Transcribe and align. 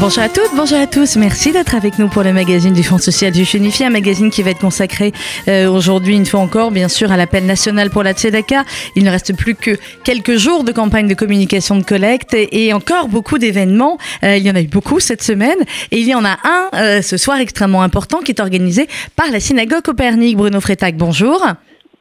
Bonjour 0.00 0.22
à 0.22 0.30
toutes, 0.30 0.56
bonjour 0.56 0.78
à 0.78 0.86
tous. 0.86 1.16
Merci 1.16 1.52
d'être 1.52 1.74
avec 1.74 1.98
nous 1.98 2.08
pour 2.08 2.22
le 2.22 2.32
magazine 2.32 2.72
du 2.72 2.82
Fonds 2.82 2.96
social 2.96 3.32
du 3.32 3.44
Chenifié, 3.44 3.84
un 3.84 3.90
magazine 3.90 4.30
qui 4.30 4.42
va 4.42 4.48
être 4.48 4.60
consacré 4.60 5.12
euh, 5.46 5.70
aujourd'hui, 5.70 6.16
une 6.16 6.24
fois 6.24 6.40
encore, 6.40 6.70
bien 6.70 6.88
sûr, 6.88 7.12
à 7.12 7.18
l'appel 7.18 7.44
national 7.44 7.90
pour 7.90 8.02
la 8.02 8.14
Tzedaka. 8.14 8.64
Il 8.96 9.04
ne 9.04 9.10
reste 9.10 9.36
plus 9.36 9.54
que 9.54 9.78
quelques 10.02 10.36
jours 10.38 10.64
de 10.64 10.72
campagne 10.72 11.06
de 11.06 11.12
communication 11.12 11.76
de 11.76 11.84
collecte 11.84 12.34
et 12.34 12.72
encore 12.72 13.08
beaucoup 13.08 13.36
d'événements. 13.36 13.98
Euh, 14.24 14.38
il 14.38 14.42
y 14.42 14.50
en 14.50 14.54
a 14.54 14.62
eu 14.62 14.68
beaucoup 14.68 15.00
cette 15.00 15.22
semaine 15.22 15.58
et 15.90 15.98
il 15.98 16.08
y 16.08 16.14
en 16.14 16.24
a 16.24 16.38
un 16.44 16.70
euh, 16.78 17.02
ce 17.02 17.18
soir 17.18 17.38
extrêmement 17.38 17.82
important 17.82 18.20
qui 18.20 18.32
est 18.32 18.40
organisé 18.40 18.88
par 19.16 19.30
la 19.30 19.38
synagogue 19.38 19.82
Copernic. 19.82 20.34
Bruno 20.34 20.62
Fretac, 20.62 20.96
bonjour. 20.96 21.46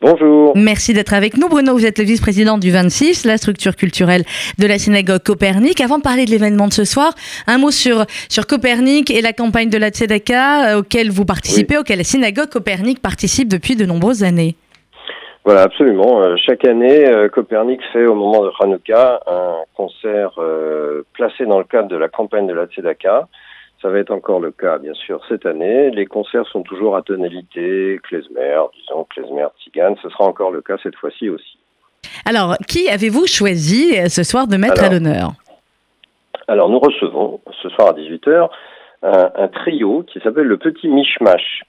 Bonjour. 0.01 0.53
Merci 0.55 0.93
d'être 0.93 1.13
avec 1.13 1.35
nous. 1.35 1.49
Bruno, 1.49 1.73
vous 1.73 1.85
êtes 1.85 1.97
le 1.99 2.05
vice-président 2.05 2.57
du 2.57 2.71
26, 2.71 3.25
la 3.25 3.35
structure 3.35 3.75
culturelle 3.75 4.23
de 4.57 4.65
la 4.65 4.77
synagogue 4.77 5.21
Copernic. 5.21 5.81
Avant 5.81 5.97
de 5.97 6.03
parler 6.03 6.23
de 6.23 6.31
l'événement 6.31 6.67
de 6.67 6.73
ce 6.73 6.85
soir, 6.85 7.11
un 7.47 7.57
mot 7.57 7.69
sur, 7.69 8.05
sur 8.29 8.47
Copernic 8.47 9.11
et 9.11 9.19
la 9.19 9.33
campagne 9.33 9.69
de 9.69 9.77
la 9.77 9.89
Tzedaka 9.89 10.75
euh, 10.75 10.79
auquel 10.79 11.11
vous 11.11 11.25
participez, 11.25 11.77
auquel 11.77 11.97
la 11.97 12.05
synagogue 12.05 12.47
Copernic 12.47 13.01
participe 13.01 13.49
depuis 13.49 13.75
de 13.75 13.85
nombreuses 13.85 14.23
années. 14.23 14.55
Voilà, 15.43 15.63
absolument. 15.63 16.21
Euh, 16.21 16.35
chaque 16.45 16.63
année, 16.63 17.05
euh, 17.05 17.27
Copernic 17.27 17.81
fait 17.91 18.05
au 18.05 18.15
moment 18.15 18.45
de 18.45 18.51
Hanouka 18.57 19.19
un 19.27 19.55
concert 19.75 20.39
placé 21.11 21.45
dans 21.45 21.59
le 21.59 21.65
cadre 21.65 21.89
de 21.89 21.97
la 21.97 22.07
campagne 22.07 22.47
de 22.47 22.53
la 22.53 22.67
Tzedaka 22.67 23.27
ça 23.81 23.89
va 23.89 23.99
être 23.99 24.11
encore 24.11 24.39
le 24.39 24.51
cas, 24.51 24.77
bien 24.77 24.93
sûr, 24.93 25.21
cette 25.29 25.45
année. 25.45 25.89
Les 25.91 26.05
concerts 26.05 26.47
sont 26.47 26.63
toujours 26.63 26.95
à 26.95 27.01
tonalité, 27.01 27.99
klezmer, 28.03 28.59
disons, 28.77 29.05
klezmer, 29.05 29.47
tzigane. 29.59 29.95
Ce 30.01 30.09
sera 30.09 30.25
encore 30.25 30.51
le 30.51 30.61
cas 30.61 30.75
cette 30.83 30.95
fois-ci 30.95 31.29
aussi. 31.29 31.57
Alors, 32.25 32.55
qui 32.67 32.89
avez-vous 32.89 33.25
choisi 33.25 33.97
euh, 33.97 34.07
ce 34.09 34.23
soir 34.23 34.47
de 34.47 34.57
mettre 34.57 34.83
à 34.83 34.89
l'honneur? 34.89 35.31
Alors, 36.47 36.69
nous 36.69 36.79
recevons 36.79 37.39
ce 37.61 37.69
soir 37.69 37.89
à 37.89 37.93
18h 37.93 38.49
un, 39.01 39.47
trio 39.47 40.03
qui 40.03 40.19
s'appelle 40.19 40.47
le 40.47 40.57
Petit 40.57 40.89
Mishmash. 40.89 41.63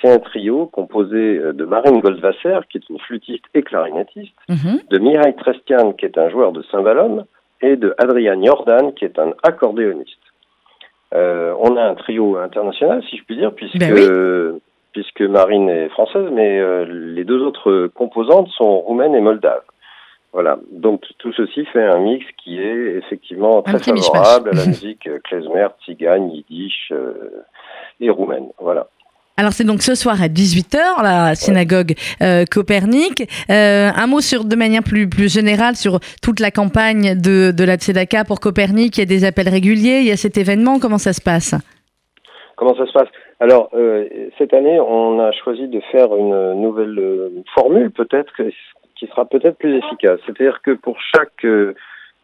C'est 0.00 0.12
un 0.12 0.18
trio 0.18 0.66
composé 0.66 1.38
euh, 1.38 1.52
de 1.52 1.64
Marine 1.64 2.00
Goldwasser, 2.00 2.60
qui 2.70 2.78
est 2.78 2.88
une 2.88 3.00
flûtiste 3.00 3.44
et 3.54 3.62
clarinettiste, 3.62 4.34
mhm. 4.48 4.80
de 4.88 4.98
Mihai 4.98 5.34
Trestian, 5.34 5.92
qui 5.92 6.04
est 6.04 6.16
un 6.18 6.28
joueur 6.30 6.52
de 6.52 6.62
cymbalum, 6.70 7.24
et 7.60 7.74
de 7.74 7.94
Adrian 7.98 8.40
Jordan, 8.44 8.92
qui 8.94 9.04
est 9.04 9.18
un 9.18 9.32
accordéoniste. 9.42 10.27
Euh, 11.14 11.54
on 11.58 11.76
a 11.76 11.82
un 11.82 11.94
trio 11.94 12.36
international, 12.36 13.02
si 13.08 13.16
je 13.16 13.24
puis 13.24 13.36
dire, 13.36 13.52
puisque, 13.54 13.78
ben 13.78 14.60
puisque 14.92 15.22
Marine 15.22 15.68
est 15.68 15.88
française, 15.90 16.28
mais 16.32 16.58
euh, 16.58 16.84
les 16.84 17.24
deux 17.24 17.42
autres 17.42 17.88
composantes 17.94 18.48
sont 18.48 18.80
roumaines 18.80 19.14
et 19.14 19.20
moldaves. 19.20 19.62
Voilà. 20.32 20.58
Donc 20.72 21.04
tout 21.18 21.32
ceci 21.32 21.64
fait 21.66 21.84
un 21.84 21.98
mix 21.98 22.24
qui 22.36 22.60
est 22.60 22.96
effectivement 22.96 23.62
très 23.62 23.78
favorable 23.78 24.50
à 24.50 24.52
la 24.52 24.66
musique 24.66 25.08
klezmer, 25.24 25.68
tzigane, 25.82 26.30
yiddish 26.30 26.92
euh, 26.92 27.44
et 28.00 28.10
roumaine. 28.10 28.48
Voilà. 28.60 28.88
Alors 29.38 29.52
c'est 29.52 29.62
donc 29.62 29.82
ce 29.82 29.94
soir 29.94 30.20
à 30.20 30.26
18h, 30.26 31.00
la 31.00 31.36
synagogue 31.36 31.94
euh, 32.22 32.44
Copernic. 32.50 33.22
Euh, 33.50 33.88
un 33.94 34.06
mot 34.08 34.20
sur, 34.20 34.44
de 34.44 34.56
manière 34.56 34.82
plus, 34.82 35.08
générale 35.32 35.76
sur 35.76 36.00
toute 36.20 36.40
la 36.40 36.50
campagne 36.50 37.14
de, 37.14 37.52
de 37.52 37.64
la 37.64 37.76
Tzedaka 37.76 38.24
pour 38.24 38.40
Copernic. 38.40 38.96
Il 38.96 39.00
y 39.00 39.02
a 39.04 39.06
des 39.06 39.24
appels 39.24 39.48
réguliers, 39.48 40.00
il 40.00 40.08
y 40.08 40.10
a 40.10 40.16
cet 40.16 40.38
événement. 40.38 40.80
Comment 40.80 40.98
ça 40.98 41.12
se 41.12 41.20
passe? 41.20 41.54
Comment 42.56 42.74
ça 42.74 42.84
se 42.86 42.92
passe? 42.92 43.06
Alors 43.38 43.70
euh, 43.74 44.08
cette 44.38 44.52
année, 44.54 44.80
on 44.80 45.20
a 45.20 45.30
choisi 45.30 45.68
de 45.68 45.78
faire 45.92 46.12
une 46.16 46.54
nouvelle 46.54 47.00
formule 47.54 47.92
peut-être 47.92 48.32
qui 48.96 49.06
sera 49.06 49.24
peut-être 49.24 49.56
plus 49.56 49.76
efficace. 49.76 50.18
C'est-à-dire 50.26 50.62
que 50.62 50.72
pour 50.72 50.96
chaque 51.14 51.46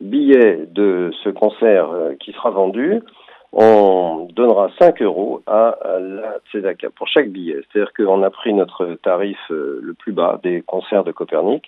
billet 0.00 0.66
de 0.72 1.12
ce 1.22 1.28
concert 1.28 1.90
qui 2.18 2.32
sera 2.32 2.50
vendu, 2.50 3.02
on 3.54 4.28
donnera 4.34 4.68
5 4.78 5.00
euros 5.02 5.40
à 5.46 5.76
la 6.00 6.38
Tzedaka 6.50 6.88
pour 6.96 7.06
chaque 7.08 7.28
billet. 7.28 7.60
C'est-à-dire 7.72 7.92
qu'on 7.96 8.22
a 8.22 8.30
pris 8.30 8.52
notre 8.52 8.94
tarif 9.02 9.38
euh, 9.50 9.78
le 9.82 9.94
plus 9.94 10.12
bas 10.12 10.40
des 10.42 10.62
concerts 10.62 11.04
de 11.04 11.12
Copernic, 11.12 11.64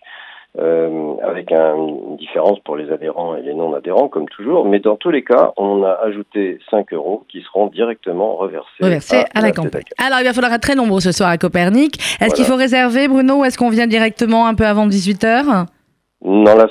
euh, 0.58 1.14
avec 1.22 1.52
une 1.52 2.16
différence 2.16 2.58
pour 2.60 2.76
les 2.76 2.90
adhérents 2.90 3.36
et 3.36 3.42
les 3.42 3.54
non-adhérents, 3.54 4.08
comme 4.08 4.28
toujours. 4.28 4.64
Mais 4.64 4.80
dans 4.80 4.96
tous 4.96 5.10
les 5.10 5.22
cas, 5.22 5.52
on 5.56 5.84
a 5.84 5.92
ajouté 5.92 6.58
5 6.70 6.92
euros 6.92 7.24
qui 7.28 7.40
seront 7.42 7.68
directement 7.68 8.34
reversés, 8.34 8.82
reversés 8.82 9.24
à, 9.34 9.40
la, 9.40 9.52
campagne. 9.52 9.82
Alors, 10.04 10.18
il 10.20 10.24
va 10.24 10.32
falloir 10.32 10.52
être 10.52 10.62
très 10.62 10.74
nombreux 10.74 11.00
ce 11.00 11.12
soir 11.12 11.28
à 11.28 11.38
Copernic. 11.38 11.98
Est-ce 12.20 12.34
qu'il 12.34 12.46
faut 12.46 12.56
réserver, 12.56 13.06
Bruno, 13.06 13.40
ou 13.40 13.44
est-ce 13.44 13.58
qu'on 13.58 13.70
vient 13.70 13.86
directement 13.86 14.46
un 14.46 14.54
peu 14.54 14.64
avant 14.64 14.88
18h 14.88 15.66
Non, 16.24 16.56
là, 16.56 16.66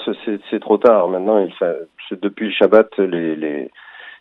c'est 0.50 0.60
trop 0.60 0.78
tard. 0.78 1.08
Maintenant, 1.08 1.40
il 1.40 1.54
depuis 2.22 2.48
le 2.48 2.52
Shabbat, 2.52 2.98
les 2.98 3.70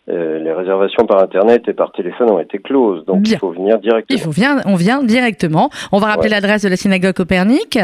euh, 0.08 0.38
les 0.38 0.52
réservations 0.52 1.06
par 1.06 1.22
internet 1.22 1.62
et 1.66 1.72
par 1.72 1.90
téléphone 1.92 2.30
ont 2.30 2.38
été 2.38 2.58
closes, 2.58 3.04
donc 3.06 3.26
il 3.26 3.38
faut 3.38 3.52
venir 3.52 3.78
directement. 3.78 4.18
Il 4.18 4.22
faut 4.22 4.30
venir, 4.30 4.62
on 4.66 4.74
vient 4.74 5.02
directement. 5.02 5.70
On 5.92 5.98
va 5.98 6.08
rappeler 6.08 6.28
l'adresse 6.28 6.62
de 6.62 6.68
la 6.68 6.76
synagogue 6.76 7.14
Copernic. 7.14 7.78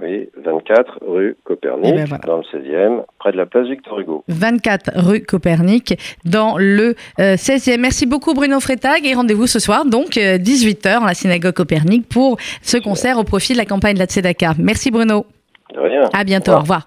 Oui, 0.00 0.28
24 0.42 0.98
rue 1.06 1.36
Copernic, 1.44 1.94
eh 1.96 2.10
ben, 2.10 2.18
dans 2.26 2.38
le 2.38 2.42
16e, 2.42 3.04
près 3.18 3.32
de 3.32 3.36
la 3.36 3.46
place 3.46 3.68
Victor 3.68 4.00
Hugo. 4.00 4.24
24 4.28 4.90
rue 4.96 5.22
Copernic, 5.22 5.98
dans 6.24 6.56
le 6.58 6.94
16e. 7.18 7.74
Euh, 7.74 7.76
Merci 7.78 8.06
beaucoup 8.06 8.34
Bruno 8.34 8.58
Freitag 8.60 9.06
et 9.06 9.14
rendez-vous 9.14 9.46
ce 9.46 9.58
soir, 9.58 9.84
donc 9.86 10.16
18h, 10.16 10.86
euh, 10.86 11.00
à 11.00 11.06
la 11.06 11.14
synagogue 11.14 11.54
Copernic, 11.54 12.08
pour 12.08 12.36
ce 12.62 12.78
concert 12.78 13.18
au 13.18 13.24
profit 13.24 13.52
de 13.52 13.58
la 13.58 13.66
campagne 13.66 13.94
de 13.94 13.98
la 13.98 14.06
Tzedaka. 14.06 14.52
Merci 14.58 14.90
Bruno. 14.90 15.26
De 15.74 15.80
rien. 15.80 16.02
À 16.12 16.24
bientôt, 16.24 16.52
Au 16.52 16.60
revoir. 16.60 16.86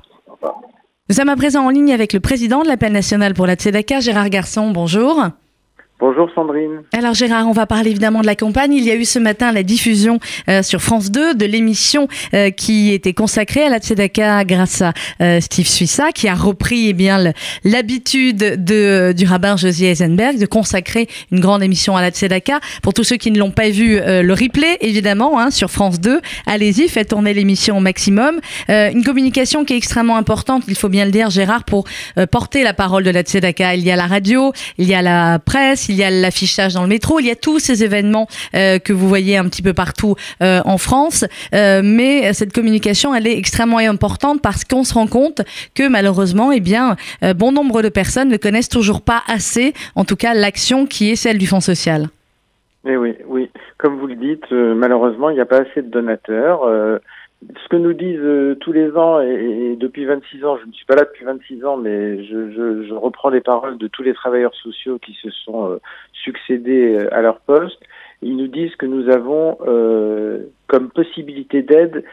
Nous 1.07 1.17
sommes 1.17 1.29
à 1.29 1.35
présent 1.35 1.63
en 1.63 1.69
ligne 1.69 1.93
avec 1.93 2.13
le 2.13 2.19
président 2.19 2.63
de 2.63 2.67
l'appel 2.67 2.91
national 2.91 3.35
pour 3.35 3.45
la 3.45 3.53
Tzedaka, 3.53 3.99
Gérard 3.99 4.31
Garçon. 4.31 4.71
Bonjour. 4.71 5.29
Bonjour 5.97 6.29
Sandrine. 6.35 6.83
Alors 6.91 7.13
Gérard, 7.13 7.47
on 7.47 7.53
va 7.53 7.65
parler 7.65 7.91
évidemment 7.91 8.19
de 8.19 8.25
la 8.25 8.35
campagne. 8.35 8.73
Il 8.73 8.83
y 8.83 8.91
a 8.91 8.95
eu 8.95 9.05
ce 9.05 9.17
matin 9.17 9.53
la 9.53 9.63
diffusion 9.63 10.19
euh, 10.49 10.61
sur 10.61 10.81
France 10.81 11.09
2 11.09 11.35
de 11.35 11.45
l'émission 11.45 12.09
euh, 12.33 12.49
qui 12.49 12.91
était 12.91 13.13
consacrée 13.13 13.63
à 13.63 13.69
la 13.69 13.79
Tzedaka 13.79 14.43
grâce 14.43 14.81
à 14.81 14.91
euh, 15.21 15.39
Steve 15.39 15.67
Suissa 15.67 16.11
qui 16.11 16.27
a 16.27 16.35
repris 16.35 16.89
eh 16.89 16.93
bien 16.93 17.31
l'habitude 17.63 18.65
de 18.65 19.13
du 19.15 19.25
rabbin 19.25 19.55
Josie 19.55 19.85
Eisenberg 19.85 20.37
de 20.37 20.45
consacrer 20.45 21.07
une 21.31 21.39
grande 21.39 21.63
émission 21.63 21.95
à 21.95 22.01
la 22.01 22.09
Tzedaka. 22.09 22.59
Pour 22.83 22.93
tous 22.93 23.05
ceux 23.05 23.15
qui 23.15 23.31
ne 23.31 23.39
l'ont 23.39 23.51
pas 23.51 23.69
vu, 23.69 23.97
le 23.97 24.33
replay 24.33 24.77
évidemment 24.81 25.39
hein, 25.39 25.49
sur 25.49 25.71
France 25.71 26.01
2. 26.01 26.19
Allez-y, 26.45 26.89
faites 26.89 27.09
tourner 27.09 27.33
l'émission 27.33 27.77
au 27.77 27.81
maximum. 27.81 28.41
une 28.67 29.03
communication 29.05 29.63
qui 29.63 29.73
est 29.73 29.77
extrêmement 29.77 30.17
importante, 30.17 30.63
il 30.67 30.75
faut 30.75 30.89
bien 30.89 31.05
le 31.05 31.11
dire 31.11 31.29
Gérard, 31.29 31.63
pour 31.63 31.85
porter 32.31 32.63
la 32.63 32.73
parole 32.73 33.03
de 33.03 33.11
la 33.11 33.21
Tzedaka. 33.21 33.75
Il 33.75 33.83
y 33.83 33.91
a 33.91 33.95
la 33.95 34.07
radio, 34.07 34.51
il 34.77 34.87
y 34.87 34.93
a 34.93 35.01
la 35.01 35.39
presse 35.39 35.84
il 35.89 35.95
y 35.95 36.03
a 36.03 36.09
l'affichage 36.09 36.73
dans 36.73 36.81
le 36.81 36.87
métro, 36.87 37.19
il 37.19 37.27
y 37.27 37.31
a 37.31 37.35
tous 37.35 37.59
ces 37.59 37.83
événements 37.83 38.27
euh, 38.55 38.79
que 38.79 38.93
vous 38.93 39.07
voyez 39.07 39.37
un 39.37 39.45
petit 39.45 39.61
peu 39.61 39.73
partout 39.73 40.15
euh, 40.41 40.61
en 40.65 40.77
France. 40.77 41.25
Euh, 41.53 41.81
mais 41.83 42.33
cette 42.33 42.53
communication, 42.53 43.13
elle 43.13 43.27
est 43.27 43.37
extrêmement 43.37 43.77
importante 43.77 44.41
parce 44.41 44.63
qu'on 44.63 44.83
se 44.83 44.93
rend 44.93 45.07
compte 45.07 45.41
que 45.73 45.87
malheureusement, 45.87 46.51
eh 46.51 46.59
bien, 46.59 46.95
bon 47.35 47.51
nombre 47.51 47.81
de 47.81 47.89
personnes 47.89 48.29
ne 48.29 48.37
connaissent 48.37 48.69
toujours 48.69 49.01
pas 49.01 49.23
assez, 49.27 49.73
en 49.95 50.05
tout 50.05 50.15
cas, 50.15 50.33
l'action 50.33 50.85
qui 50.85 51.11
est 51.11 51.15
celle 51.15 51.37
du 51.37 51.47
Fonds 51.47 51.61
social. 51.61 52.07
Eh 52.87 52.97
oui, 52.97 53.15
oui. 53.27 53.49
Comme 53.77 53.97
vous 53.97 54.07
le 54.07 54.15
dites, 54.15 54.51
malheureusement, 54.51 55.29
il 55.29 55.35
n'y 55.35 55.41
a 55.41 55.45
pas 55.45 55.61
assez 55.61 55.81
de 55.81 55.89
donateurs 55.89 56.61
ce 57.63 57.69
que 57.69 57.75
nous 57.75 57.93
disent 57.93 58.19
euh, 58.19 58.55
tous 58.55 58.71
les 58.71 58.91
ans, 58.95 59.19
et, 59.21 59.75
depuis 59.79 60.05
26 60.05 60.45
ans, 60.45 60.57
je 60.57 60.65
ne 60.65 60.71
suis 60.71 60.85
pas 60.85 60.95
là 60.95 61.03
depuis 61.03 61.25
26 61.25 61.65
ans, 61.65 61.77
mais 61.77 62.23
je, 62.23 62.93
reprends 62.93 63.29
les 63.29 63.41
paroles 63.41 63.77
de 63.77 63.87
tous 63.87 64.03
les 64.03 64.13
travailleurs 64.13 64.55
sociaux 64.55 64.99
qui 64.99 65.13
se 65.21 65.29
sont 65.29 65.71
euh, 65.71 65.81
succédés 66.13 66.95
euh, 66.95 67.13
à 67.13 67.21
leur 67.21 67.39
poste, 67.39 67.79
ils 68.21 68.35
nous 68.35 68.47
disent 68.47 68.75
que 68.75 68.85
nous 68.85 69.09
avons 69.09 69.57
comme 70.67 70.89
possibilité 70.89 71.61
d'aide 71.61 72.03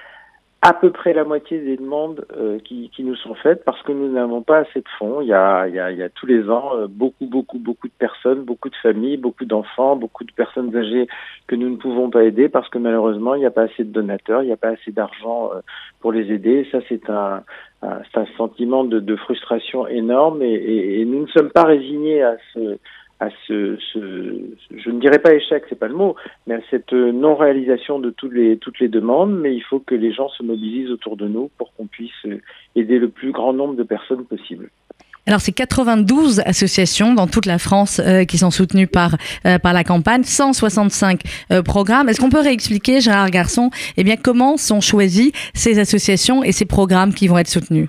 à 0.64 0.73
peu 0.75 0.93
près 0.93 1.12
la 1.12 1.25
moitié 1.25 1.59
des 1.59 1.76
demandes 1.76 2.25
euh, 2.37 2.61
qui, 2.61 2.88
qui, 2.94 3.03
nous 3.03 3.17
sont 3.17 3.35
faites 3.35 3.64
parce 3.64 3.82
que 3.82 3.91
nous 3.91 4.12
n'avons 4.12 4.43
pas 4.43 4.59
assez 4.59 4.79
de 4.79 4.88
fonds. 4.97 5.20
Il 5.20 5.26
y 5.26 5.32
a, 5.32 5.67
il 5.67 5.75
y 5.75 5.81
a, 5.81 5.91
il 5.91 5.99
y 5.99 6.05
a 6.05 6.09
tous 6.09 6.26
les 6.26 6.49
ans 6.49 6.76
euh, 6.76 6.87
beaucoup, 6.88 7.26
beaucoup, 7.26 7.59
beaucoup 7.59 7.88
de 7.88 7.93
personnes, 7.99 8.44
beaucoup 8.44 8.70
de 8.70 8.76
familles, 8.76 9.17
beaucoup 9.17 9.44
d'enfants, 9.44 9.97
beaucoup 9.97 10.23
de 10.23 10.31
personnes 10.31 10.75
âgées 10.76 11.09
que 11.49 11.56
nous 11.56 11.69
ne 11.69 11.76
pouvons 11.76 12.11
pas 12.11 12.23
aider 12.23 12.49
parce 12.49 12.69
que 12.69 12.79
malheureusement, 12.79 13.35
il 13.35 13.41
n'y 13.41 13.47
a 13.47 13.50
pas 13.50 13.62
assez 13.62 13.82
de 13.82 13.91
donateurs, 13.91 14.44
il 14.44 14.47
n'y 14.47 14.53
a 14.53 14.56
pas 14.56 14.70
assez 14.70 14.93
d'argent 14.93 15.50
euh, 15.53 15.61
pour 16.00 16.12
les 16.12 16.32
aider. 16.32 16.64
ça, 16.70 16.79
c'est 16.88 17.11
un, 17.11 17.43
un, 17.82 17.99
un 18.14 18.26
sentiment 18.37 18.85
de, 18.85 19.00
de, 19.00 19.17
frustration 19.17 19.88
énorme 19.88 20.43
et, 20.43 20.55
et, 20.55 21.00
et, 21.00 21.05
nous 21.05 21.23
ne 21.23 21.26
sommes 21.26 21.50
pas 21.50 21.64
résignés 21.64 22.23
à 22.23 22.37
ce 22.55 22.79
à 23.23 23.29
ce, 23.47 23.79
je 23.95 24.91
ne 24.91 25.01
dirais 25.01 25.19
pas 25.21 25.33
échec, 25.33 25.65
c'est 25.69 25.79
pas 25.79 25.89
le 25.89 25.95
mot, 25.95 26.17
mais 26.47 26.55
à 26.57 26.61
cette 26.71 26.93
non-réalisation 26.93 27.99
de 27.99 28.11
toutes 28.11 28.33
les, 28.33 28.57
toutes 28.57 28.81
les 28.81 28.89
demandes, 28.89 29.39
mais 29.39 29.55
il 29.55 29.63
faut 29.63 29.79
que 29.79 29.95
les 29.95 30.13
gens 30.13 30.29
se 30.29 30.43
mobilisent 30.43 30.91
autour 30.91 31.17
de 31.17 31.29
nous 31.29 31.51
pour 31.57 31.73
qu'on 31.75 31.87
puisse 31.87 32.27
aider 32.75 32.99
le 32.99 33.09
plus 33.09 33.33
grand 33.33 33.53
nombre 33.53 33.75
de 33.75 33.85
personnes 33.85 34.25
possible. 34.25 34.71
Alors, 35.27 35.41
c'est 35.41 35.53
92 35.53 36.41
associations 36.41 37.15
dans 37.15 37.29
toute 37.29 37.47
la 37.47 37.59
France 37.59 38.01
euh, 38.05 38.25
qui 38.25 38.39
sont 38.39 38.51
soutenues 38.51 38.89
par, 38.89 39.17
euh, 39.47 39.59
par 39.59 39.73
la 39.73 39.85
campagne, 39.85 40.25
165 40.25 41.21
euh, 41.53 41.63
programmes. 41.63 42.09
Est-ce 42.09 42.21
qu'on 42.21 42.29
peut 42.29 42.41
réexpliquer, 42.41 43.01
Gérard 43.01 43.31
Garçon, 43.31 43.71
eh 43.97 44.03
bien, 44.03 44.17
comment 44.17 44.57
sont 44.57 44.81
choisis 44.81 45.31
ces 45.55 45.79
associations 45.79 46.43
et 46.43 46.51
ces 46.51 46.65
programmes 46.65 47.15
qui 47.15 47.29
vont 47.29 47.39
être 47.39 47.49
soutenus? 47.49 47.89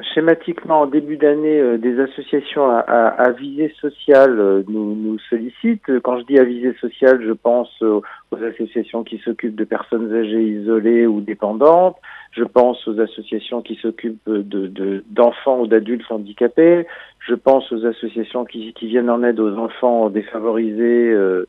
Schématiquement, 0.00 0.82
en 0.82 0.86
début 0.86 1.18
d'année, 1.18 1.60
euh, 1.60 1.76
des 1.76 2.00
associations 2.00 2.70
à, 2.70 2.78
à, 2.78 3.30
visée 3.30 3.72
sociale 3.80 4.38
euh, 4.40 4.62
nous, 4.68 5.18
sollicitent. 5.28 6.00
Quand 6.02 6.18
je 6.18 6.24
dis 6.24 6.38
à 6.38 6.44
visée 6.44 6.74
sociale, 6.80 7.22
je 7.22 7.32
pense 7.32 7.70
aux, 7.82 8.02
associations 8.32 9.04
qui 9.04 9.18
s'occupent 9.18 9.56
de 9.56 9.64
personnes 9.64 10.14
âgées 10.14 10.42
isolées 10.42 11.06
ou 11.06 11.20
dépendantes. 11.20 11.96
Je 12.30 12.44
pense 12.44 12.88
aux 12.88 12.98
associations 12.98 13.60
qui 13.60 13.74
s'occupent 13.76 14.26
de, 14.26 15.04
d'enfants 15.10 15.60
ou 15.60 15.66
d'adultes 15.66 16.10
handicapés. 16.10 16.86
Je 17.20 17.34
pense 17.34 17.70
aux 17.70 17.84
associations 17.84 18.46
qui, 18.46 18.72
qui, 18.72 18.86
viennent 18.86 19.10
en 19.10 19.22
aide 19.22 19.38
aux 19.38 19.58
enfants 19.58 20.08
défavorisés, 20.08 21.12
euh, 21.12 21.44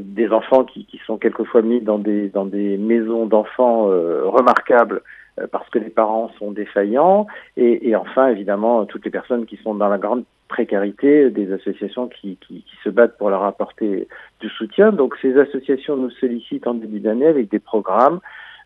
des 0.00 0.28
enfants 0.30 0.64
qui, 0.64 1.00
sont 1.06 1.16
quelquefois 1.16 1.62
mis 1.62 1.80
dans 1.80 1.98
des, 1.98 2.28
dans 2.28 2.44
des 2.44 2.76
maisons 2.76 3.26
d'enfants 3.26 3.84
remarquables 3.84 4.96
euh, 4.96 5.19
parce 5.50 5.68
que 5.70 5.78
les 5.78 5.90
parents 5.90 6.30
sont 6.38 6.50
défaillants, 6.50 7.26
et, 7.56 7.94
enfin 7.96 8.28
évidemment 8.28 8.84
toutes 8.86 9.04
les 9.04 9.10
personnes 9.10 9.46
qui 9.46 9.56
sont 9.58 9.74
dans 9.74 9.88
la 9.88 9.98
grande 9.98 10.24
précarité, 10.48 11.30
des 11.30 11.52
associations 11.52 12.08
qui, 12.08 12.36
qui, 12.46 12.64
se 12.82 12.90
battent 12.90 13.16
pour 13.16 13.30
leur 13.30 13.44
apporter 13.44 14.08
du 14.40 14.48
soutien. 14.48 14.90
Donc 14.90 15.14
ces 15.22 15.38
associations 15.38 15.96
nous 15.96 16.10
sollicitent 16.10 16.66
en 16.66 16.74
début 16.74 17.00
d'année 17.00 17.26
avec 17.26 17.48
des 17.50 17.60
programmes 17.60 18.20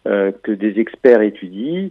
euh, 0.06 0.32
que 0.42 0.52
des 0.52 0.80
experts 0.80 1.20
étudient. 1.20 1.90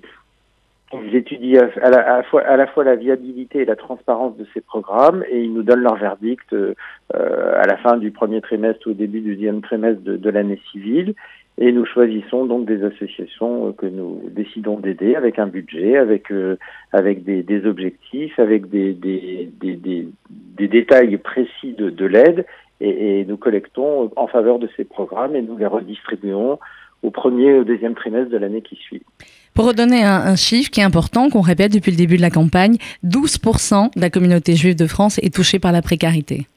Ils 0.93 1.15
étudient 1.15 1.69
à 1.81 1.89
la, 1.89 2.23
fois, 2.23 2.43
la, 2.83 2.95
viabilité 2.95 3.61
et 3.61 3.65
la 3.65 3.75
transparence 3.75 4.37
de 4.37 4.45
ces 4.53 4.61
programmes 4.61 5.23
et 5.27 5.41
ils 5.41 5.51
nous 5.51 5.63
donnent 5.63 5.81
leur 5.81 5.95
verdict 5.95 6.53
euh, 6.53 6.75
à 7.11 7.65
la 7.65 7.77
fin 7.77 7.97
du 7.97 8.11
premier 8.11 8.41
trimestre 8.41 8.85
ou 8.87 8.91
au 8.91 8.93
début 8.93 9.21
du 9.21 9.33
deuxième 9.33 9.61
trimestre 9.61 10.03
de 10.03 10.29
l'année 10.29 10.61
civile. 10.71 11.15
Et 11.59 11.71
nous 11.71 11.85
choisissons 11.85 12.45
donc 12.45 12.65
des 12.65 12.83
associations 12.83 13.67
euh, 13.67 13.71
que 13.73 13.85
nous 13.85 14.21
décidons 14.31 14.79
d'aider 14.79 15.15
avec 15.15 15.37
un 15.37 15.47
budget, 15.47 15.97
avec 15.97 16.31
euh, 16.31 16.57
avec 16.91 17.23
des, 17.23 17.65
objectifs, 17.65 18.37
avec 18.39 18.69
des, 18.69 18.93
des, 18.93 20.67
détails 20.67 21.17
précis 21.17 21.73
de, 21.77 21.89
de 21.91 22.05
l'aide, 22.05 22.45
et, 22.81 23.25
nous 23.25 23.37
collectons 23.37 24.11
en 24.15 24.27
faveur 24.27 24.59
de 24.59 24.67
ces 24.75 24.83
programmes 24.83 25.35
et 25.35 25.41
nous 25.41 25.57
les 25.57 25.65
redistribuons 25.65 26.59
au 27.03 27.11
premier 27.11 27.49
et 27.49 27.59
au 27.59 27.63
deuxième 27.63 27.95
trimestre 27.95 28.31
de 28.31 28.37
l'année 28.37 28.61
qui 28.61 28.75
suit. 28.75 29.03
Pour 29.53 29.67
redonner 29.67 30.03
un, 30.03 30.35
chiffre 30.35 30.71
qui 30.71 30.79
est 30.79 30.83
important, 30.83 31.29
qu'on 31.29 31.41
répète 31.41 31.73
depuis 31.73 31.91
le 31.91 31.97
début 31.97 32.17
de 32.17 32.21
la 32.21 32.29
campagne, 32.29 32.77
12% 33.05 33.95
de 33.95 34.01
la 34.01 34.09
communauté 34.09 34.55
juive 34.55 34.75
de 34.75 34.87
France 34.87 35.19
est 35.19 35.33
touchée 35.33 35.59
par 35.59 35.71
la 35.71 35.81
précarité. 35.81 36.47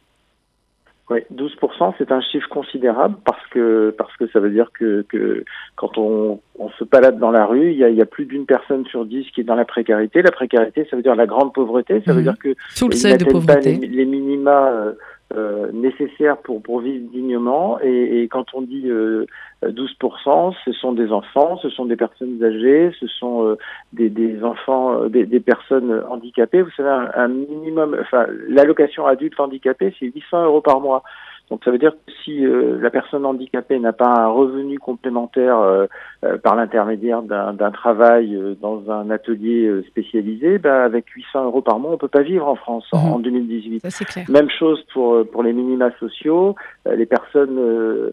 Oui, 1.09 1.21
12%, 1.33 1.95
c'est 1.99 2.11
un 2.11 2.21
chiffre 2.21 2.49
considérable 2.49 3.15
parce 3.25 3.47
que 3.53 3.95
parce 3.97 4.17
que 4.17 4.27
ça 4.29 4.41
veut 4.41 4.51
dire 4.51 4.71
que, 4.77 5.03
que 5.09 5.45
quand 5.77 5.99
on, 5.99 6.41
on 6.59 6.69
se 6.71 6.83
balade 6.83 7.19
dans 7.21 7.31
la 7.31 7.47
rue, 7.47 7.71
il 7.71 7.79
y 7.79 7.85
a, 7.85 7.91
il 7.91 7.97
y 7.97 8.03
a 8.03 8.07
plus 8.07 8.27
d'une 8.27 8.45
personne 8.45 8.85
sur 8.87 9.05
dix 9.05 9.25
qui 9.31 9.43
est 9.43 9.45
dans 9.45 9.55
la 9.55 9.65
précarité. 9.65 10.21
La 10.21 10.33
précarité, 10.33 10.85
ça 10.91 10.97
veut 10.97 11.03
dire 11.03 11.15
la 11.15 11.27
grande 11.27 11.53
pauvreté, 11.53 12.03
ça 12.05 12.13
veut 12.13 12.23
mmh. 12.23 12.25
dire 12.25 12.39
que 12.39 12.55
sous 12.71 12.89
le 12.89 12.97
seuil 12.97 13.19
de 13.19 13.25
pauvreté, 13.25 13.77
les, 13.77 13.87
les 13.87 14.05
minima 14.05 14.95
euh, 15.35 15.71
nécessaires 15.73 16.37
pour, 16.39 16.63
pour 16.63 16.81
vivre 16.81 17.11
dignement. 17.11 17.79
Et, 17.83 18.23
et 18.23 18.29
quand 18.29 18.55
on 18.55 18.63
dit 18.63 18.89
euh, 18.89 19.27
12%, 19.65 20.55
ce 20.65 20.73
sont 20.73 20.93
des 20.93 21.11
enfants, 21.11 21.59
ce 21.59 21.69
sont 21.69 21.85
des 21.85 21.97
personnes 21.97 22.43
âgées, 22.45 22.93
ce 23.01 23.07
sont 23.09 23.45
euh, 23.45 23.59
des, 23.93 24.09
des, 24.09 24.45
enfants, 24.45 25.03
euh, 25.03 25.09
des, 25.09 25.27
des, 25.27 25.41
personnes 25.41 26.03
handicapées. 26.09 26.63
Vous 26.63 26.71
savez, 26.77 26.89
un, 26.89 27.11
un 27.15 27.29
minimum, 27.29 27.97
enfin, 28.01 28.27
l'allocation 28.49 29.07
adulte 29.07 29.39
handicapé, 29.41 29.95
c'est 29.99 30.07
800 30.07 30.45
euros 30.45 30.61
par 30.61 30.81
mois. 30.81 31.03
Donc 31.51 31.63
ça 31.65 31.71
veut 31.71 31.79
dire 31.79 31.93
que 31.93 32.13
si 32.25 32.45
euh, 32.45 32.79
la 32.81 32.91
personne 32.91 33.25
handicapée 33.25 33.79
n'a 33.79 33.93
pas 33.93 34.09
un 34.09 34.27
revenu 34.27 34.81
complémentaire 34.81 35.59
euh, 35.59 35.87
euh, 36.25 36.39
par 36.39 36.57
l'intermédiaire 36.57 37.23
d'un 37.23 37.71
travail 37.71 38.37
dans 38.61 38.91
un 38.91 39.11
atelier 39.11 39.83
spécialisé, 39.87 40.59
bah, 40.59 40.85
avec 40.85 41.09
800 41.09 41.45
euros 41.45 41.63
par 41.63 41.79
mois, 41.79 41.93
on 41.93 41.99
peut 41.99 42.09
pas 42.09 42.23
vivre 42.23 42.49
en 42.49 42.57
France 42.57 42.87
en, 42.93 42.99
en 42.99 43.19
2018. 43.21 43.89
Ça, 43.89 44.05
clair. 44.05 44.27
Même 44.29 44.51
chose 44.51 44.85
pour 44.93 45.25
pour 45.31 45.43
les 45.45 45.53
minima 45.53 45.91
sociaux, 46.01 46.57
les 46.85 47.07
personnes 47.07 48.13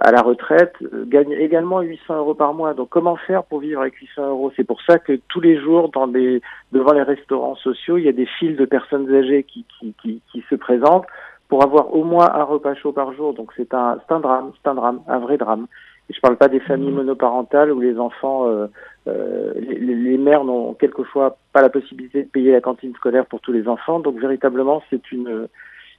à 0.00 0.10
la 0.12 0.22
retraite 0.22 0.74
gagnent 1.06 1.32
également 1.32 1.80
800 1.80 2.16
euros 2.16 2.34
par 2.34 2.54
mois. 2.54 2.74
Donc 2.74 2.90
comment 2.90 3.16
faire 3.16 3.42
pour 3.44 3.58
vivre 3.60 3.80
avec 3.80 3.94
800 3.94 4.28
euros? 4.28 4.52
C'est 4.56 4.64
pour 4.64 4.80
ça 4.82 4.98
que 4.98 5.18
tous 5.28 5.40
les 5.40 5.60
jours, 5.60 5.90
dans 5.90 6.06
des, 6.06 6.40
devant 6.70 6.92
les 6.92 7.02
restaurants 7.02 7.56
sociaux, 7.56 7.98
il 7.98 8.04
y 8.04 8.08
a 8.08 8.12
des 8.12 8.26
files 8.26 8.56
de 8.56 8.64
personnes 8.64 9.12
âgées 9.12 9.42
qui, 9.44 9.64
qui, 9.78 9.94
qui, 10.00 10.22
qui 10.30 10.44
se 10.48 10.54
présentent 10.54 11.06
pour 11.52 11.62
avoir 11.62 11.94
au 11.94 12.02
moins 12.02 12.32
un 12.32 12.44
repas 12.44 12.74
chaud 12.74 12.92
par 12.92 13.12
jour. 13.12 13.34
Donc 13.34 13.52
c'est 13.58 13.74
un, 13.74 13.98
un 14.08 14.20
drame, 14.20 14.52
c'est 14.56 14.70
un 14.70 14.74
drame, 14.74 15.02
un 15.06 15.18
vrai 15.18 15.36
drame. 15.36 15.66
Et 16.08 16.14
je 16.14 16.20
parle 16.22 16.38
pas 16.38 16.48
des 16.48 16.60
familles 16.60 16.92
monoparentales 16.92 17.70
où 17.72 17.78
les 17.78 17.98
enfants, 17.98 18.48
euh, 18.48 18.68
euh, 19.06 19.52
les, 19.56 19.94
les, 19.94 20.16
mères 20.16 20.44
n'ont 20.44 20.72
quelquefois 20.72 21.36
pas 21.52 21.60
la 21.60 21.68
possibilité 21.68 22.22
de 22.22 22.28
payer 22.30 22.52
la 22.52 22.62
cantine 22.62 22.94
scolaire 22.94 23.26
pour 23.26 23.42
tous 23.42 23.52
les 23.52 23.68
enfants. 23.68 24.00
Donc 24.00 24.18
véritablement, 24.18 24.82
c'est 24.88 25.12
une 25.12 25.46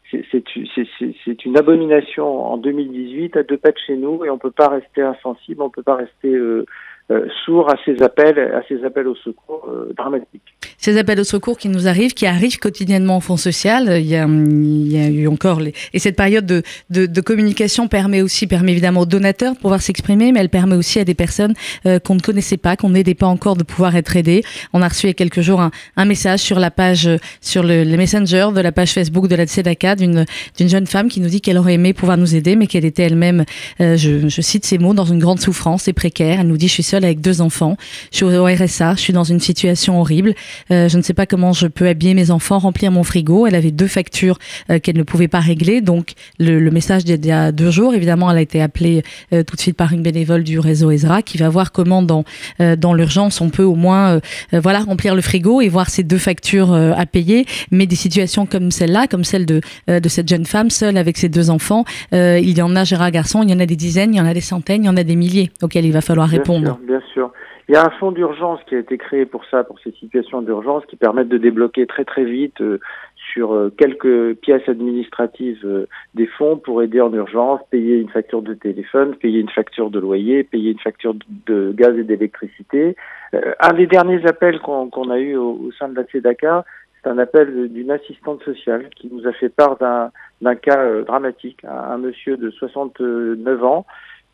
c'est 0.09 1.45
une 1.45 1.55
abomination 1.55 2.45
en 2.51 2.57
2018 2.57 3.37
à 3.37 3.43
deux 3.43 3.57
pas 3.57 3.71
de 3.71 3.77
chez 3.77 3.95
nous 3.95 4.25
et 4.25 4.31
on 4.31 4.39
peut 4.39 4.49
pas 4.49 4.69
rester 4.69 5.03
insensible, 5.03 5.61
on 5.61 5.69
peut 5.69 5.83
pas 5.83 5.97
rester 5.97 6.33
euh, 6.33 6.65
euh, 7.11 7.27
sourd 7.45 7.69
à 7.69 7.75
ces 7.83 8.01
appels, 8.01 8.39
à 8.39 8.61
ces 8.67 8.83
appels 8.85 9.07
au 9.07 9.15
secours 9.15 9.67
euh, 9.67 9.93
dramatiques. 9.97 10.55
Ces 10.77 10.97
appels 10.97 11.19
au 11.19 11.25
secours 11.25 11.57
qui 11.57 11.67
nous 11.67 11.87
arrivent, 11.87 12.13
qui 12.13 12.25
arrivent 12.25 12.59
quotidiennement 12.59 13.17
au 13.17 13.19
Fonds 13.19 13.37
social. 13.37 13.99
Il 13.99 14.05
y 14.05 14.15
a, 14.15 14.25
il 14.25 14.91
y 14.91 14.97
a 14.97 15.09
eu 15.09 15.27
encore 15.27 15.59
les... 15.59 15.73
et 15.93 15.99
cette 15.99 16.15
période 16.15 16.45
de, 16.45 17.21
communication 17.21 17.87
permet 17.87 18.21
aussi, 18.21 18.47
permet 18.47 18.71
évidemment 18.71 19.01
aux 19.01 19.05
donateurs 19.05 19.53
de 19.53 19.59
pouvoir 19.59 19.81
s'exprimer, 19.81 20.31
mais 20.31 20.39
elle 20.39 20.49
permet 20.49 20.75
aussi 20.75 20.99
à 20.99 21.03
des 21.03 21.13
personnes 21.13 21.53
euh, 21.85 21.99
qu'on 21.99 22.15
ne 22.15 22.21
connaissait 22.21 22.57
pas, 22.57 22.75
qu'on 22.77 22.89
n'aidait 22.89 23.15
pas 23.15 23.27
encore, 23.27 23.55
de 23.55 23.63
pouvoir 23.63 23.95
être 23.95 24.15
aidées. 24.15 24.43
On 24.71 24.81
a 24.81 24.87
reçu 24.87 25.07
il 25.07 25.09
y 25.09 25.11
a 25.11 25.13
quelques 25.13 25.41
jours 25.41 25.61
un, 25.61 26.05
message 26.05 26.39
sur 26.39 26.59
la 26.59 26.71
page, 26.71 27.09
sur 27.41 27.63
le, 27.63 27.83
le, 27.83 27.97
messenger 27.97 28.47
de 28.55 28.61
la 28.61 28.71
page 28.71 28.93
Facebook 28.93 29.27
de 29.27 29.35
la 29.35 29.45
Tzedaka 29.45 29.95
d'une 29.95 30.25
jeune 30.57 30.87
femme 30.87 31.09
qui 31.09 31.19
nous 31.19 31.29
dit 31.29 31.41
qu'elle 31.41 31.57
aurait 31.57 31.73
aimé 31.73 31.93
pouvoir 31.93 32.17
nous 32.17 32.35
aider, 32.35 32.55
mais 32.55 32.67
qu'elle 32.67 32.85
était 32.85 33.03
elle-même, 33.03 33.45
euh, 33.81 33.97
je, 33.97 34.27
je 34.27 34.41
cite 34.41 34.65
ces 34.65 34.77
mots, 34.77 34.93
dans 34.93 35.05
une 35.05 35.19
grande 35.19 35.39
souffrance 35.39 35.87
et 35.87 35.93
précaire. 35.93 36.39
Elle 36.39 36.47
nous 36.47 36.57
dit 36.57 36.67
je 36.67 36.73
suis 36.73 36.83
avec 36.97 37.21
deux 37.21 37.41
enfants. 37.41 37.77
Je 38.11 38.17
suis 38.17 38.25
au 38.25 38.45
RSA, 38.45 38.95
je 38.95 38.99
suis 38.99 39.13
dans 39.13 39.23
une 39.23 39.39
situation 39.39 39.99
horrible. 39.99 40.35
Euh, 40.71 40.87
je 40.87 40.97
ne 40.97 41.01
sais 41.01 41.13
pas 41.13 41.25
comment 41.25 41.53
je 41.53 41.67
peux 41.67 41.87
habiller 41.87 42.13
mes 42.13 42.31
enfants, 42.31 42.59
remplir 42.59 42.91
mon 42.91 43.03
frigo. 43.03 43.47
Elle 43.47 43.55
avait 43.55 43.71
deux 43.71 43.87
factures 43.87 44.37
euh, 44.69 44.79
qu'elle 44.79 44.97
ne 44.97 45.03
pouvait 45.03 45.27
pas 45.27 45.39
régler. 45.39 45.81
Donc 45.81 46.13
le, 46.39 46.59
le 46.59 46.71
message 46.71 47.05
d'il 47.05 47.25
y 47.25 47.31
a 47.31 47.51
deux 47.51 47.71
jours, 47.71 47.93
évidemment, 47.95 48.29
elle 48.29 48.37
a 48.37 48.41
été 48.41 48.61
appelée 48.61 49.03
euh, 49.33 49.43
tout 49.43 49.55
de 49.55 49.61
suite 49.61 49.77
par 49.77 49.93
une 49.93 50.01
bénévole 50.03 50.43
du 50.43 50.59
réseau 50.59 50.91
Ezra 50.91 51.21
qui 51.21 51.37
va 51.37 51.49
voir 51.49 51.71
comment 51.71 52.01
dans 52.01 52.23
dans 52.59 52.93
l'urgence 52.93 53.41
on 53.41 53.49
peut 53.49 53.63
au 53.63 53.75
moins 53.75 54.19
voilà 54.51 54.79
remplir 54.79 55.15
le 55.15 55.21
frigo 55.21 55.61
et 55.61 55.69
voir 55.69 55.89
ces 55.89 56.03
deux 56.03 56.17
factures 56.17 56.73
à 56.73 57.05
payer. 57.05 57.45
Mais 57.71 57.85
des 57.85 57.95
situations 57.95 58.45
comme 58.45 58.71
celle-là, 58.71 59.07
comme 59.07 59.23
celle 59.23 59.45
de 59.45 59.61
de 59.87 60.09
cette 60.09 60.27
jeune 60.27 60.45
femme 60.45 60.69
seule 60.69 60.97
avec 60.97 61.17
ses 61.17 61.29
deux 61.29 61.49
enfants, 61.49 61.85
il 62.11 62.57
y 62.57 62.61
en 62.61 62.75
a 62.75 62.83
Gérard 62.83 63.11
Garçon, 63.11 63.43
il 63.43 63.49
y 63.49 63.53
en 63.53 63.59
a 63.59 63.65
des 63.65 63.75
dizaines, 63.75 64.13
il 64.13 64.17
y 64.17 64.21
en 64.21 64.25
a 64.25 64.33
des 64.33 64.41
centaines, 64.41 64.83
il 64.83 64.87
y 64.87 64.89
en 64.89 64.97
a 64.97 65.03
des 65.03 65.15
milliers 65.15 65.51
auxquels 65.61 65.85
il 65.85 65.93
va 65.93 66.01
falloir 66.01 66.27
répondre. 66.27 66.79
Bien 66.83 67.01
sûr. 67.13 67.31
Il 67.69 67.75
y 67.75 67.77
a 67.77 67.85
un 67.85 67.89
fonds 67.91 68.11
d'urgence 68.11 68.59
qui 68.67 68.75
a 68.75 68.79
été 68.79 68.97
créé 68.97 69.25
pour 69.25 69.45
ça, 69.45 69.63
pour 69.63 69.79
ces 69.79 69.91
situations 69.91 70.41
d'urgence, 70.41 70.85
qui 70.85 70.97
permettent 70.97 71.29
de 71.29 71.37
débloquer 71.37 71.87
très 71.87 72.03
très 72.03 72.25
vite 72.25 72.59
euh, 72.59 72.79
sur 73.15 73.53
euh, 73.53 73.73
quelques 73.77 74.35
pièces 74.39 74.67
administratives 74.67 75.61
euh, 75.63 75.87
des 76.13 76.27
fonds 76.27 76.57
pour 76.57 76.83
aider 76.83 76.99
en 76.99 77.13
urgence, 77.13 77.61
payer 77.69 77.95
une 77.95 78.09
facture 78.09 78.41
de 78.41 78.53
téléphone, 78.53 79.15
payer 79.15 79.39
une 79.39 79.49
facture 79.49 79.91
de 79.91 79.99
loyer, 79.99 80.43
payer 80.43 80.71
une 80.71 80.79
facture 80.79 81.15
de 81.45 81.71
gaz 81.73 81.97
et 81.97 82.03
d'électricité. 82.03 82.97
un 83.31 83.73
des 83.73 83.87
derniers 83.87 84.25
appels 84.25 84.59
qu'on 84.59 84.89
qu 84.89 85.09
a 85.09 85.19
eu 85.19 85.37
au, 85.37 85.51
au, 85.51 85.71
sein 85.71 85.87
de 85.87 85.95
la 85.95 86.05
CEDACA, 86.07 86.65
c'est 87.01 87.09
un 87.09 87.17
appel 87.17 87.69
d'une 87.71 87.91
assistante 87.91 88.43
sociale 88.43 88.89
qui 88.95 89.09
nous 89.09 89.25
a 89.25 89.31
fait 89.31 89.49
part 89.49 89.77
d'un 89.77 90.55
cas 90.55 91.01
dramatique, 91.03 91.63
un, 91.63 91.93
un 91.93 91.97
monsieur 91.97 92.35
de 92.35 92.49
69 92.49 93.63
ans 93.63 93.85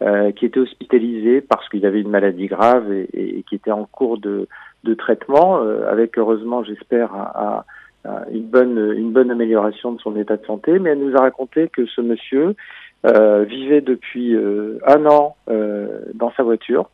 euh, 0.01 0.31
qui 0.31 0.45
était 0.45 0.59
hospitalisé 0.59 1.41
parce 1.41 1.67
qu'il 1.69 1.85
avait 1.85 2.01
une 2.01 2.09
maladie 2.09 2.47
grave 2.47 2.91
et, 2.91 3.09
et, 3.13 3.43
qui 3.43 3.55
était 3.55 3.71
en 3.71 3.85
cours 3.85 4.17
de, 4.17 4.47
de 4.83 4.93
traitement, 4.93 5.61
euh, 5.61 5.89
avec 5.89 6.17
heureusement, 6.17 6.63
j'espère, 6.63 7.13
à, 7.13 7.65
à 8.05 8.25
une 8.31 8.45
bonne 8.45 8.93
une 8.95 9.11
bonne 9.11 9.29
amélioration 9.29 9.91
de 9.91 9.99
son 9.99 10.15
état 10.15 10.37
de 10.37 10.45
santé. 10.45 10.79
Mais 10.79 10.91
elle 10.91 10.99
nous 10.99 11.15
a 11.17 11.21
raconté 11.21 11.67
que 11.67 11.85
ce 11.85 12.01
monsieur 12.01 12.55
euh, 13.05 13.43
vivait 13.43 13.81
depuis 13.81 14.35
euh, 14.35 14.77
un 14.85 15.05
an 15.05 15.37
euh, 15.49 16.01
dans 16.13 16.31
sa 16.33 16.43
voiture 16.43 16.89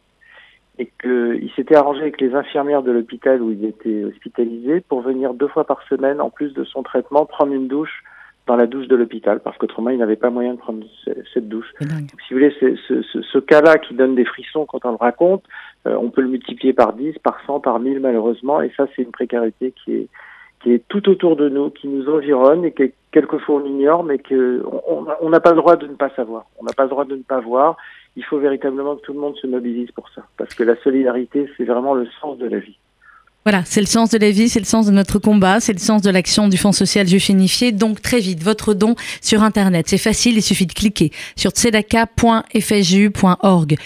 et 0.77 0.91
qu'il 1.01 1.49
s'était 1.55 1.75
arrangé 1.75 2.01
avec 2.01 2.21
les 2.21 2.35
infirmières 2.35 2.83
de 2.83 2.91
l'hôpital 2.91 3.41
où 3.41 3.51
il 3.51 3.65
était 3.65 4.03
hospitalisé 4.03 4.81
pour 4.81 5.01
venir 5.01 5.33
deux 5.33 5.47
fois 5.47 5.63
par 5.63 5.81
semaine, 5.87 6.21
en 6.21 6.29
plus 6.29 6.53
de 6.53 6.63
son 6.63 6.83
traitement, 6.83 7.25
prendre 7.25 7.53
une 7.53 7.67
douche 7.67 8.03
dans 8.47 8.55
la 8.55 8.67
douche 8.67 8.87
de 8.87 8.95
l'hôpital 8.95 9.39
parce 9.39 9.57
qu'autrement 9.57 9.89
il 9.89 9.97
n'avait 9.97 10.15
pas 10.15 10.29
moyen 10.29 10.53
de 10.53 10.59
prendre 10.59 10.85
cette 11.33 11.49
douche. 11.49 11.71
Donc, 11.81 11.89
si 12.27 12.33
vous 12.33 12.39
voulez, 12.39 12.53
ce, 12.59 12.75
ce, 12.87 13.21
ce 13.21 13.37
cas-là 13.39 13.77
qui 13.77 13.93
donne 13.93 14.15
des 14.15 14.25
frissons 14.25 14.65
quand 14.65 14.85
on 14.85 14.91
le 14.91 14.97
raconte, 14.97 15.43
euh, 15.87 15.97
on 15.99 16.09
peut 16.09 16.21
le 16.21 16.27
multiplier 16.27 16.73
par 16.73 16.93
10, 16.93 17.19
par 17.19 17.37
100, 17.45 17.59
par 17.61 17.79
1000 17.79 17.99
malheureusement, 17.99 18.61
et 18.61 18.71
ça 18.77 18.87
c'est 18.95 19.01
une 19.01 19.11
précarité 19.11 19.73
qui 19.83 19.95
est 19.95 20.07
qui 20.61 20.71
est 20.73 20.87
tout 20.87 21.07
autour 21.09 21.35
de 21.35 21.47
nous, 21.47 21.69
qui 21.69 21.87
nous 21.87 22.09
environne 22.09 22.65
et 22.65 22.71
que 22.71 22.91
quelquefois 23.11 23.61
on 23.61 23.65
ignore, 23.65 24.03
mais 24.03 24.17
que 24.17 24.63
on 24.87 25.29
n'a 25.29 25.39
pas 25.39 25.51
le 25.51 25.57
droit 25.57 25.75
de 25.75 25.85
ne 25.85 25.93
pas 25.93 26.09
savoir. 26.15 26.45
On 26.59 26.63
n'a 26.63 26.73
pas 26.73 26.83
le 26.83 26.89
droit 26.89 27.05
de 27.05 27.15
ne 27.15 27.21
pas 27.21 27.39
voir. 27.39 27.77
Il 28.15 28.25
faut 28.25 28.39
véritablement 28.39 28.95
que 28.95 29.01
tout 29.01 29.13
le 29.13 29.19
monde 29.19 29.35
se 29.35 29.45
mobilise 29.45 29.91
pour 29.91 30.09
ça, 30.09 30.23
parce 30.37 30.55
que 30.55 30.63
la 30.63 30.75
solidarité 30.77 31.47
c'est 31.55 31.65
vraiment 31.65 31.93
le 31.93 32.07
sens 32.19 32.39
de 32.39 32.47
la 32.47 32.57
vie. 32.57 32.77
Voilà, 33.45 33.63
c'est 33.63 33.79
le 33.79 33.85
sens 33.85 34.09
de 34.09 34.17
la 34.17 34.31
vie, 34.31 34.49
c'est 34.49 34.57
le 34.57 34.65
sens 34.65 34.87
de 34.87 34.91
notre 34.91 35.19
combat, 35.19 35.59
c'est 35.59 35.73
le 35.73 35.79
sens 35.79 36.01
de 36.01 36.09
l'action 36.09 36.47
du 36.47 36.57
Fonds 36.57 36.71
social 36.71 37.07
juif 37.07 37.29
unifié. 37.29 37.71
Donc 37.71 38.01
très 38.01 38.19
vite, 38.19 38.41
votre 38.41 38.73
don 38.73 38.95
sur 39.21 39.43
Internet, 39.43 39.85
c'est 39.87 39.99
facile, 39.99 40.37
il 40.37 40.41
suffit 40.41 40.65
de 40.65 40.73
cliquer 40.73 41.11
sur 41.35 41.51
tzedaka.fsju.org. 41.51 43.77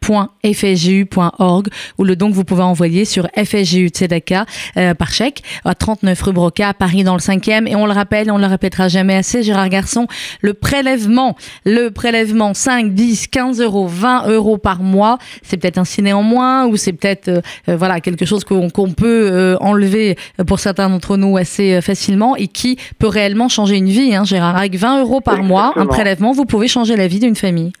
tzedaka.fsju.org 0.00 1.68
ou 1.98 2.04
le 2.04 2.16
don 2.16 2.30
que 2.30 2.34
vous 2.34 2.44
pouvez 2.44 2.62
envoyer 2.62 3.04
sur 3.04 3.28
FSJU 3.36 3.88
Tzedaka 3.88 4.46
euh, 4.76 4.94
par 4.94 5.12
chèque 5.12 5.42
à 5.64 5.74
39 5.74 6.20
rue 6.22 6.32
Broca 6.32 6.68
à 6.68 6.74
Paris 6.74 7.04
dans 7.04 7.14
le 7.14 7.20
5e. 7.20 7.68
Et 7.68 7.76
on 7.76 7.86
le 7.86 7.92
rappelle, 7.92 8.30
on 8.30 8.38
le 8.38 8.46
répétera 8.46 8.88
jamais 8.88 9.14
assez, 9.14 9.42
Gérard 9.42 9.68
Garçon, 9.68 10.06
le 10.40 10.54
prélèvement, 10.54 11.36
le 11.64 11.90
prélèvement 11.90 12.54
5, 12.54 12.94
10, 12.94 13.28
15 13.28 13.60
euros, 13.60 13.86
20 13.86 14.28
euros 14.28 14.58
par 14.58 14.82
mois, 14.82 15.18
c'est 15.42 15.56
peut-être 15.56 15.78
un 15.78 15.84
ciné 15.84 16.12
en 16.12 16.22
moins 16.22 16.66
ou 16.66 16.76
c'est 16.76 16.92
peut-être 16.92 17.28
euh, 17.28 17.40
euh, 17.68 17.76
voilà 17.76 18.00
quelque 18.00 18.24
chose 18.24 18.44
qu'on 18.44 18.70
peut 18.70 19.30
euh, 19.32 19.56
enlever 19.60 20.16
pour 20.46 20.60
certains 20.60 20.88
d'entre 20.88 21.16
nous 21.16 21.36
assez 21.36 21.74
euh, 21.74 21.80
facilement 21.80 22.36
et 22.36 22.46
qui 22.46 22.76
peut 22.98 23.06
réellement 23.06 23.48
changer 23.48 23.76
une 23.76 23.88
vie. 23.88 24.14
Hein, 24.14 24.24
Gérard, 24.24 24.56
avec 24.56 24.76
20 24.76 25.00
euros 25.00 25.20
par 25.20 25.42
mois, 25.42 25.72
un 25.76 25.86
prélèvement, 25.86 26.32
vous 26.32 26.44
pouvez 26.44 26.68
changer 26.68 26.96
la 26.96 27.06
vie 27.06 27.20
d'une 27.20 27.36
famille. 27.36 27.72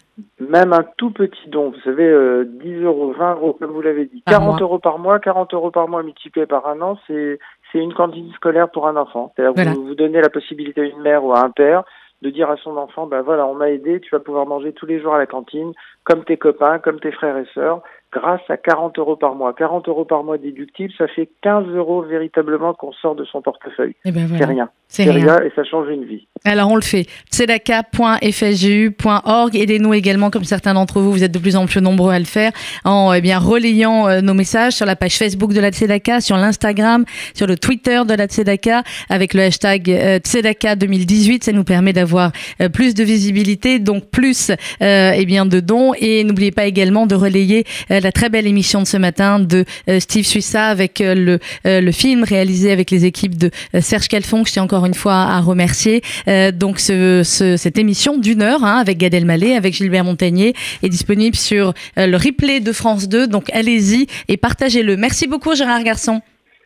Même 0.50 0.72
un 0.72 0.84
tout 0.96 1.12
petit 1.12 1.48
don, 1.48 1.70
vous 1.70 1.80
savez, 1.84 2.44
10 2.44 2.82
euros, 2.82 3.12
20 3.16 3.34
euros, 3.34 3.52
comme 3.52 3.70
vous 3.70 3.82
l'avez 3.82 4.06
dit, 4.06 4.20
40 4.26 4.60
euros 4.60 4.80
par 4.80 4.98
mois, 4.98 5.20
40 5.20 5.54
euros 5.54 5.70
par 5.70 5.86
mois 5.86 6.02
multiplié 6.02 6.44
par 6.44 6.66
un 6.66 6.80
an, 6.80 6.98
c'est 7.06 7.38
c'est 7.70 7.78
une 7.78 7.94
cantine 7.94 8.32
scolaire 8.32 8.68
pour 8.68 8.88
un 8.88 8.96
enfant. 8.96 9.32
C'est-à-dire 9.36 9.74
vous, 9.74 9.86
vous 9.86 9.94
donnez 9.94 10.20
la 10.20 10.28
possibilité 10.28 10.80
à 10.80 10.84
une 10.84 11.02
mère 11.02 11.24
ou 11.24 11.32
à 11.32 11.40
un 11.40 11.50
père 11.50 11.84
de 12.22 12.30
dire 12.30 12.50
à 12.50 12.56
son 12.56 12.76
enfant, 12.76 13.06
ben 13.06 13.22
voilà, 13.22 13.46
on 13.46 13.54
m'a 13.54 13.70
aidé, 13.70 14.00
tu 14.00 14.10
vas 14.10 14.20
pouvoir 14.20 14.46
manger 14.46 14.72
tous 14.72 14.86
les 14.86 15.00
jours 15.00 15.14
à 15.14 15.18
la 15.18 15.26
cantine, 15.26 15.72
comme 16.10 16.24
tes 16.24 16.36
copains, 16.36 16.80
comme 16.80 16.98
tes 16.98 17.12
frères 17.12 17.36
et 17.36 17.46
sœurs, 17.54 17.82
grâce 18.12 18.40
à 18.48 18.56
40 18.56 18.98
euros 18.98 19.14
par 19.16 19.36
mois. 19.36 19.52
40 19.52 19.86
euros 19.88 20.04
par 20.04 20.24
mois 20.24 20.38
déductibles, 20.38 20.92
ça 20.98 21.06
fait 21.08 21.28
15 21.42 21.68
euros 21.68 22.02
véritablement 22.02 22.74
qu'on 22.74 22.90
sort 22.92 23.14
de 23.14 23.24
son 23.24 23.40
portefeuille. 23.42 23.94
Eh 24.04 24.10
ben 24.10 24.26
C'est 24.36 24.44
rien. 24.44 24.68
C'est 24.88 25.08
rien. 25.08 25.40
et 25.42 25.52
ça 25.54 25.62
change 25.62 25.88
une 25.88 26.04
vie. 26.04 26.26
Alors 26.44 26.68
on 26.70 26.74
le 26.74 26.82
fait. 26.82 27.06
tzedaka.fsgu.org. 27.30 29.54
Aidez-nous 29.54 29.94
également, 29.94 30.30
comme 30.30 30.42
certains 30.42 30.74
d'entre 30.74 31.00
vous, 31.00 31.12
vous 31.12 31.22
êtes 31.22 31.30
de 31.30 31.38
plus 31.38 31.54
en 31.54 31.66
plus 31.66 31.80
nombreux 31.80 32.12
à 32.12 32.18
le 32.18 32.24
faire, 32.24 32.50
en 32.84 33.12
eh 33.12 33.20
bien 33.20 33.38
relayant 33.38 34.08
euh, 34.08 34.20
nos 34.20 34.34
messages 34.34 34.72
sur 34.72 34.86
la 34.86 34.96
page 34.96 35.16
Facebook 35.16 35.52
de 35.52 35.60
la 35.60 35.70
Tzedaka, 35.70 36.20
sur 36.20 36.36
l'Instagram, 36.36 37.04
sur 37.34 37.46
le 37.46 37.56
Twitter 37.56 38.00
de 38.04 38.14
la 38.14 38.26
Tzedaka, 38.26 38.82
avec 39.08 39.32
le 39.34 39.42
hashtag 39.42 39.88
euh, 39.90 40.18
Tzedaka 40.18 40.74
2018. 40.74 41.44
Ça 41.44 41.52
nous 41.52 41.62
permet 41.62 41.92
d'avoir 41.92 42.32
euh, 42.60 42.68
plus 42.68 42.94
de 42.94 43.04
visibilité, 43.04 43.78
donc 43.78 44.10
plus 44.10 44.50
eh 44.80 45.24
bien 45.24 45.46
de 45.46 45.60
dons. 45.60 45.92
Et 46.00 46.24
n'oubliez 46.24 46.50
pas 46.50 46.66
également 46.66 47.06
de 47.06 47.14
relayer 47.14 47.64
la 47.88 48.12
très 48.12 48.28
belle 48.28 48.46
émission 48.46 48.82
de 48.82 48.86
ce 48.86 48.96
matin 48.96 49.38
de 49.38 49.64
Steve 49.98 50.24
Suissa 50.24 50.66
avec 50.66 50.98
le, 51.00 51.38
le 51.64 51.92
film 51.92 52.24
réalisé 52.24 52.72
avec 52.72 52.90
les 52.90 53.04
équipes 53.04 53.36
de 53.36 53.50
Serge 53.80 54.08
Calfon, 54.08 54.42
que 54.42 54.48
je 54.48 54.54
tiens 54.54 54.62
encore 54.64 54.86
une 54.86 54.94
fois 54.94 55.14
à 55.14 55.40
remercier. 55.40 56.02
Euh, 56.28 56.52
donc 56.52 56.78
ce, 56.78 57.22
ce, 57.24 57.56
cette 57.56 57.78
émission 57.78 58.18
d'une 58.18 58.42
heure 58.42 58.64
hein, 58.64 58.78
avec 58.78 58.98
Gad 58.98 59.14
Elmaleh, 59.14 59.54
avec 59.54 59.74
Gilbert 59.74 60.04
Montagnier 60.04 60.54
est 60.82 60.88
disponible 60.88 61.36
sur 61.36 61.72
euh, 61.98 62.06
le 62.06 62.16
replay 62.16 62.60
de 62.60 62.72
France 62.72 63.08
2. 63.08 63.26
Donc 63.26 63.50
allez-y 63.54 64.06
et 64.28 64.36
partagez-le. 64.36 64.96
Merci 64.96 65.26
beaucoup 65.26 65.54
Gérard 65.54 65.82
Garçon. 65.82 66.20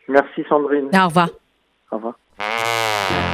Merci 0.07 0.43
Sandrine. 0.47 0.89
Au 0.93 1.07
revoir. 1.07 1.29
Au 1.91 1.97
revoir. 1.97 3.24